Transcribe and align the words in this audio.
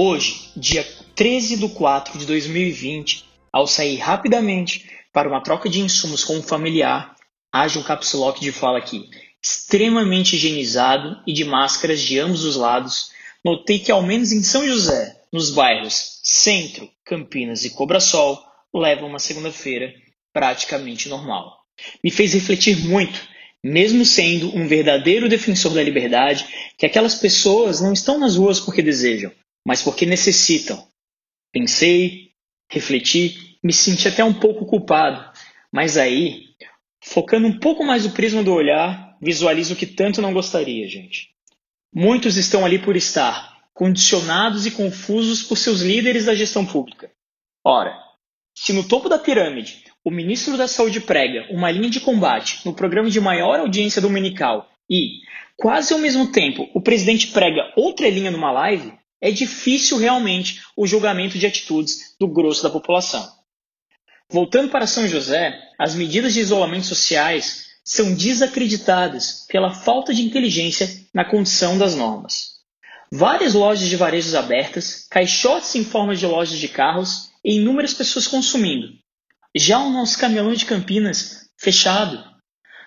Hoje, 0.00 0.52
dia 0.56 0.86
13 1.16 1.56
de 1.56 1.68
4 1.70 2.20
de 2.20 2.24
2020, 2.24 3.24
ao 3.52 3.66
sair 3.66 3.96
rapidamente 3.96 4.88
para 5.12 5.28
uma 5.28 5.42
troca 5.42 5.68
de 5.68 5.80
insumos 5.80 6.22
com 6.22 6.36
um 6.36 6.42
familiar, 6.42 7.16
haja 7.52 7.80
um 7.80 7.82
caps 7.82 8.12
lock 8.12 8.40
de 8.40 8.52
fala 8.52 8.78
aqui, 8.78 9.10
extremamente 9.42 10.36
higienizado 10.36 11.20
e 11.26 11.32
de 11.32 11.44
máscaras 11.44 12.00
de 12.00 12.16
ambos 12.16 12.44
os 12.44 12.54
lados, 12.54 13.10
notei 13.44 13.80
que 13.80 13.90
ao 13.90 14.00
menos 14.00 14.30
em 14.30 14.40
São 14.40 14.64
José, 14.64 15.20
nos 15.32 15.50
bairros 15.50 16.20
Centro, 16.22 16.88
Campinas 17.04 17.64
e 17.64 17.70
Cobrasol, 17.70 18.40
leva 18.72 19.04
uma 19.04 19.18
segunda-feira 19.18 19.92
praticamente 20.32 21.08
normal. 21.08 21.58
Me 22.04 22.12
fez 22.12 22.34
refletir 22.34 22.86
muito, 22.86 23.20
mesmo 23.64 24.04
sendo 24.04 24.56
um 24.56 24.68
verdadeiro 24.68 25.28
defensor 25.28 25.74
da 25.74 25.82
liberdade, 25.82 26.46
que 26.78 26.86
aquelas 26.86 27.16
pessoas 27.16 27.80
não 27.80 27.92
estão 27.92 28.16
nas 28.16 28.36
ruas 28.36 28.60
porque 28.60 28.80
desejam, 28.80 29.32
mas 29.68 29.82
porque 29.82 30.06
necessitam. 30.06 30.82
Pensei, 31.52 32.30
refleti, 32.70 33.58
me 33.62 33.70
senti 33.70 34.08
até 34.08 34.24
um 34.24 34.32
pouco 34.32 34.64
culpado, 34.64 35.30
mas 35.70 35.98
aí, 35.98 36.44
focando 37.04 37.46
um 37.46 37.58
pouco 37.58 37.84
mais 37.84 38.06
o 38.06 38.12
prisma 38.12 38.42
do 38.42 38.50
olhar, 38.50 39.14
visualizo 39.20 39.74
o 39.74 39.76
que 39.76 39.84
tanto 39.84 40.22
não 40.22 40.32
gostaria, 40.32 40.88
gente. 40.88 41.34
Muitos 41.94 42.38
estão 42.38 42.64
ali 42.64 42.78
por 42.78 42.96
estar, 42.96 43.58
condicionados 43.74 44.64
e 44.64 44.70
confusos 44.70 45.42
por 45.42 45.58
seus 45.58 45.82
líderes 45.82 46.24
da 46.24 46.34
gestão 46.34 46.64
pública. 46.64 47.10
Ora, 47.62 47.94
se 48.56 48.72
no 48.72 48.88
topo 48.88 49.06
da 49.06 49.18
pirâmide 49.18 49.84
o 50.02 50.10
ministro 50.10 50.56
da 50.56 50.66
Saúde 50.66 50.98
prega 50.98 51.46
uma 51.52 51.70
linha 51.70 51.90
de 51.90 52.00
combate 52.00 52.64
no 52.64 52.72
programa 52.72 53.10
de 53.10 53.20
maior 53.20 53.60
audiência 53.60 54.00
dominical 54.00 54.66
e, 54.88 55.18
quase 55.58 55.92
ao 55.92 55.98
mesmo 55.98 56.32
tempo, 56.32 56.70
o 56.72 56.80
presidente 56.80 57.26
prega 57.26 57.70
outra 57.76 58.08
linha 58.08 58.30
numa 58.30 58.50
live, 58.50 58.96
é 59.20 59.30
difícil 59.30 59.98
realmente 59.98 60.62
o 60.76 60.86
julgamento 60.86 61.38
de 61.38 61.46
atitudes 61.46 62.14
do 62.18 62.28
grosso 62.28 62.62
da 62.62 62.70
população. 62.70 63.28
Voltando 64.30 64.70
para 64.70 64.86
São 64.86 65.08
José, 65.08 65.58
as 65.78 65.94
medidas 65.94 66.34
de 66.34 66.40
isolamento 66.40 66.86
sociais 66.86 67.68
são 67.82 68.14
desacreditadas 68.14 69.46
pela 69.48 69.72
falta 69.72 70.12
de 70.12 70.22
inteligência 70.22 70.88
na 71.14 71.24
condição 71.24 71.78
das 71.78 71.94
normas. 71.94 72.58
Várias 73.10 73.54
lojas 73.54 73.88
de 73.88 73.96
varejos 73.96 74.34
abertas, 74.34 75.06
caixotes 75.10 75.74
em 75.74 75.82
forma 75.82 76.14
de 76.14 76.26
lojas 76.26 76.58
de 76.58 76.68
carros 76.68 77.30
e 77.42 77.56
inúmeras 77.56 77.94
pessoas 77.94 78.26
consumindo. 78.26 78.88
Já 79.56 79.78
o 79.78 79.90
nosso 79.90 80.18
camelão 80.18 80.52
de 80.52 80.66
Campinas, 80.66 81.48
fechado. 81.56 82.22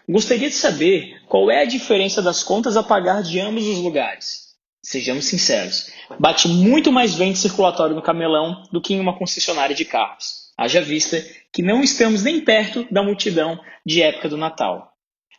Gostaria 0.08 0.50
de 0.50 0.56
saber 0.56 1.20
qual 1.28 1.50
é 1.50 1.64
a 1.64 1.66
diferença 1.66 2.22
das 2.22 2.44
contas 2.44 2.78
a 2.78 2.84
pagar 2.84 3.23
de 3.23 3.40
ambos 3.40 3.66
os 3.66 3.78
lugares. 3.78 4.51
Sejamos 4.84 5.26
sinceros, 5.26 5.92
bate 6.20 6.48
muito 6.48 6.92
mais 6.92 7.14
vento 7.14 7.38
circulatório 7.38 7.96
no 7.96 8.02
camelão 8.02 8.64
do 8.72 8.82
que 8.82 8.96
em 8.96 9.00
uma 9.00 9.18
concessionária 9.18 9.76
de 9.76 9.86
carros. 9.86 10.52
Haja 10.58 10.82
vista 10.82 11.23
que 11.54 11.62
não 11.62 11.84
estamos 11.84 12.23
nem 12.23 12.42
perto 12.42 12.88
da 12.92 13.04
multidão 13.04 13.60
de 13.86 14.02
época 14.02 14.28
do 14.28 14.38
Natal. 14.38 14.92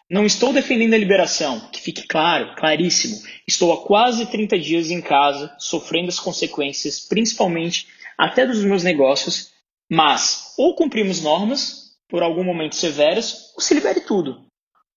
Não 0.09 0.27
estou 0.27 0.53
defendendo 0.53 0.95
a 0.95 0.99
liberação, 0.99 1.71
que 1.73 1.81
fique 1.81 2.07
claro, 2.07 2.55
claríssimo. 2.55 3.21
Estou 3.47 3.73
há 3.73 3.85
quase 3.85 4.27
30 4.27 4.59
dias 4.59 4.91
em 4.91 5.01
casa, 5.01 5.55
sofrendo 5.59 6.09
as 6.09 6.21
consequências, 6.21 7.01
principalmente 7.01 7.89
até 8.19 8.47
dos 8.47 8.63
meus 8.63 8.83
negócios, 8.83 9.53
mas 9.91 10.55
ou 10.57 10.75
cumprimos 10.75 11.23
normas, 11.23 11.97
por 12.09 12.23
algum 12.23 12.45
momento 12.45 12.77
severas, 12.77 13.53
ou 13.55 13.61
se 13.61 13.75
libere 13.75 14.03
tudo. 14.03 14.45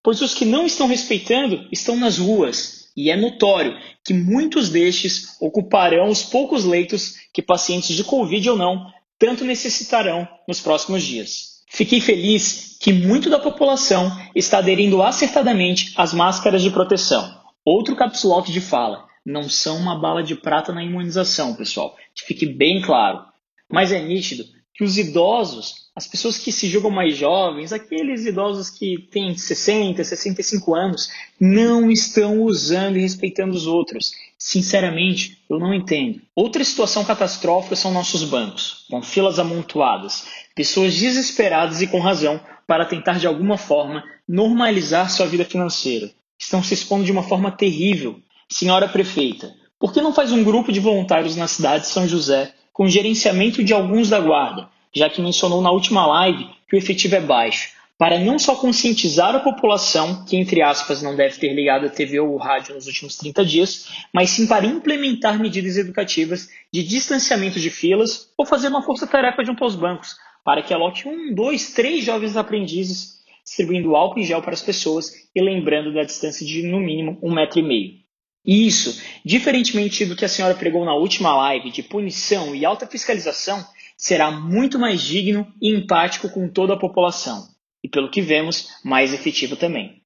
Pois 0.04 0.22
os 0.22 0.34
que 0.34 0.46
não 0.46 0.66
estão 0.66 0.88
respeitando 0.88 1.68
estão 1.72 1.96
nas 1.96 2.18
ruas, 2.18 2.85
e 2.96 3.10
é 3.10 3.18
notório 3.18 3.78
que 4.04 4.14
muitos 4.14 4.70
destes 4.70 5.36
ocuparão 5.42 6.10
os 6.10 6.24
poucos 6.24 6.64
leitos 6.64 7.16
que 7.34 7.42
pacientes 7.42 7.96
de 7.96 8.04
Covid 8.04 8.50
ou 8.50 8.58
não 8.58 8.92
tanto 9.20 9.44
necessitarão 9.44 10.28
nos 10.48 10.62
próximos 10.62 11.04
dias. 11.04 11.56
Fiquei 11.68 12.00
feliz 12.00 12.78
que 12.80 12.94
muito 12.94 13.30
da 13.30 13.40
população 13.40 14.12
está 14.34 14.60
aderindo 14.60 15.02
acertadamente 15.02 15.94
às 15.98 16.14
máscaras 16.14 16.62
de 16.62 16.70
proteção. 16.70 17.38
Outro 17.66 17.96
capsulote 17.96 18.52
de 18.52 18.62
fala: 18.62 19.06
não 19.26 19.50
são 19.50 19.78
uma 19.78 20.00
bala 20.00 20.24
de 20.24 20.36
prata 20.36 20.72
na 20.72 20.84
imunização, 20.84 21.56
pessoal, 21.56 21.96
que 22.14 22.24
fique 22.24 22.46
bem 22.46 22.82
claro. 22.82 23.26
Mas 23.70 23.92
é 23.92 24.00
nítido 24.00 24.46
que 24.76 24.84
os 24.84 24.98
idosos, 24.98 25.86
as 25.96 26.06
pessoas 26.06 26.38
que 26.38 26.52
se 26.52 26.68
julgam 26.68 26.92
mais 26.92 27.16
jovens, 27.16 27.72
aqueles 27.72 28.26
idosos 28.26 28.70
que 28.70 29.08
têm 29.10 29.36
60, 29.36 30.04
65 30.04 30.76
anos, 30.76 31.10
não 31.40 31.90
estão 31.90 32.42
usando 32.42 32.98
e 32.98 33.02
respeitando 33.02 33.56
os 33.56 33.66
outros. 33.66 34.12
Sinceramente, 34.38 35.38
eu 35.50 35.58
não 35.58 35.74
entendo. 35.74 36.22
Outra 36.36 36.62
situação 36.64 37.06
catastrófica 37.06 37.76
são 37.78 37.94
nossos 37.94 38.26
bancos, 38.26 38.86
com 38.90 39.02
filas 39.02 39.40
amontoadas, 39.40 40.28
pessoas 40.54 40.94
desesperadas 40.94 41.82
e 41.82 41.88
com 41.88 42.00
razão 42.00 42.40
para 42.68 42.86
tentar 42.86 43.18
de 43.18 43.28
alguma 43.28 43.58
forma 43.58 44.04
normalizar 44.28 45.10
sua 45.10 45.26
vida 45.26 45.46
financeira. 45.46 46.12
Estão 46.38 46.62
se 46.62 46.74
expondo 46.74 47.06
de 47.06 47.14
uma 47.14 47.24
forma 47.24 47.50
terrível. 47.50 48.20
Senhora 48.50 48.90
prefeita, 48.90 49.56
por 49.80 49.94
que 49.94 50.02
não 50.02 50.14
faz 50.14 50.34
um 50.34 50.44
grupo 50.44 50.72
de 50.72 50.82
voluntários 50.82 51.38
na 51.38 51.48
cidade 51.48 51.86
de 51.86 51.90
São 51.90 52.08
José 52.08 52.54
com 52.76 52.90
gerenciamento 52.90 53.64
de 53.64 53.74
alguns 53.74 54.10
da 54.10 54.20
guarda, 54.20 54.68
já 54.94 55.10
que 55.10 55.22
mencionou 55.22 55.62
na 55.62 55.72
última 55.72 56.06
live 56.06 56.50
que 56.68 56.76
o 56.76 56.78
efetivo 56.78 57.16
é 57.16 57.22
baixo, 57.22 57.70
para 57.98 58.20
não 58.20 58.38
só 58.38 58.54
conscientizar 58.54 59.34
a 59.34 59.40
população, 59.40 60.26
que 60.26 60.36
entre 60.36 60.62
aspas 60.62 61.02
não 61.02 61.16
deve 61.16 61.40
ter 61.40 61.54
ligado 61.54 61.86
a 61.86 61.90
TV 61.90 62.20
ou 62.20 62.34
o 62.34 62.38
rádio 62.38 62.76
nos 62.76 62.86
últimos 62.86 63.16
30 63.16 63.46
dias, 63.46 63.88
mas 64.14 64.32
sim 64.32 64.46
para 64.46 64.66
implementar 64.66 65.40
medidas 65.40 65.78
educativas 65.78 66.50
de 66.70 66.84
distanciamento 66.84 67.62
de 67.62 67.70
filas 67.70 68.30
ou 68.38 68.46
fazer 68.46 68.68
uma 68.68 68.84
força-tarefa 68.84 69.46
junto 69.46 69.64
aos 69.64 69.78
bancos, 69.78 70.18
para 70.44 70.62
que 70.62 70.74
aloque 70.74 71.08
um, 71.08 71.34
dois, 71.34 71.72
três 71.74 72.04
jovens 72.04 72.36
aprendizes 72.36 73.24
distribuindo 73.42 73.96
álcool 73.96 74.20
em 74.20 74.24
gel 74.24 74.42
para 74.42 74.54
as 74.54 74.62
pessoas 74.62 75.14
e 75.34 75.42
lembrando 75.42 75.94
da 75.94 76.04
distância 76.04 76.46
de 76.46 76.62
no 76.64 76.82
mínimo 76.82 77.18
um 77.24 77.34
metro 77.34 77.58
e 77.58 77.64
meio. 77.64 78.05
Isso, 78.46 79.02
diferentemente 79.24 80.06
do 80.06 80.16
que 80.16 80.24
a 80.24 80.30
senhora 80.30 80.54
pregou 80.54 80.86
na 80.86 80.94
última 80.94 81.36
live 81.36 81.72
de 81.72 81.82
punição 81.82 82.56
e 82.56 82.64
alta 82.64 82.86
fiscalização, 82.86 83.66
será 83.98 84.30
muito 84.30 84.78
mais 84.78 85.02
digno 85.02 85.52
e 85.62 85.74
empático 85.74 86.30
com 86.30 86.48
toda 86.48 86.74
a 86.74 86.80
população. 86.80 87.48
E 87.84 87.90
pelo 87.90 88.12
que 88.12 88.22
vemos, 88.22 88.70
mais 88.84 89.14
efetivo 89.14 89.56
também. 89.56 90.02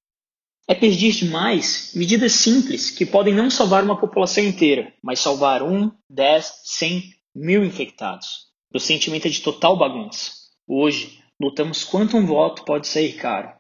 É 0.67 0.75
pedir 0.75 1.11
demais 1.13 1.91
medidas 1.95 2.33
simples 2.33 2.91
que 2.91 3.05
podem 3.05 3.33
não 3.33 3.49
salvar 3.49 3.83
uma 3.83 3.99
população 3.99 4.43
inteira, 4.43 4.93
mas 5.01 5.19
salvar 5.19 5.63
um, 5.63 5.91
dez, 6.09 6.53
cem, 6.63 7.13
mil 7.35 7.65
infectados. 7.65 8.47
O 8.73 8.79
sentimento 8.79 9.27
é 9.27 9.31
de 9.31 9.41
total 9.41 9.77
bagunça. 9.77 10.31
Hoje, 10.67 11.19
lutamos 11.41 11.83
quanto 11.83 12.15
um 12.15 12.25
voto 12.25 12.63
pode 12.63 12.87
sair 12.87 13.13
caro, 13.13 13.51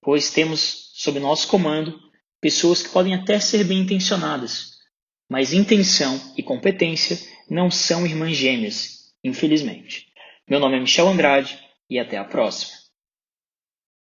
pois 0.00 0.30
temos 0.30 0.90
sob 0.94 1.20
nosso 1.20 1.46
comando 1.48 2.07
pessoas 2.40 2.82
que 2.82 2.90
podem 2.90 3.14
até 3.14 3.40
ser 3.40 3.64
bem 3.64 3.80
intencionadas, 3.80 4.78
mas 5.28 5.52
intenção 5.52 6.20
e 6.36 6.42
competência 6.42 7.18
não 7.50 7.70
são 7.70 8.06
irmãs 8.06 8.36
gêmeas, 8.36 9.12
infelizmente. 9.22 10.06
Meu 10.48 10.60
nome 10.60 10.76
é 10.76 10.80
Michel 10.80 11.08
Andrade 11.08 11.58
e 11.90 11.98
até 11.98 12.16
a 12.16 12.24
próxima. 12.24 12.77